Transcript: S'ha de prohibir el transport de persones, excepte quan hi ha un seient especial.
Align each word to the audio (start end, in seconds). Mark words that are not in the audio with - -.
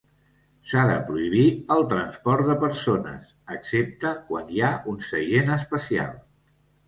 S'ha 0.69 0.85
de 0.91 0.93
prohibir 1.09 1.43
el 1.75 1.83
transport 1.91 2.47
de 2.47 2.55
persones, 2.63 3.29
excepte 3.57 4.13
quan 4.31 4.49
hi 4.55 4.63
ha 4.69 4.75
un 4.95 4.99
seient 5.11 5.55
especial. 5.59 6.19